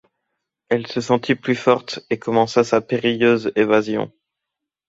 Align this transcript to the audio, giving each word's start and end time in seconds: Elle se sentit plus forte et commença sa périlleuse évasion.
Elle 0.69 0.87
se 0.87 0.99
sentit 0.99 1.35
plus 1.35 1.53
forte 1.53 1.99
et 2.09 2.17
commença 2.17 2.63
sa 2.63 2.81
périlleuse 2.81 3.51
évasion. 3.55 4.11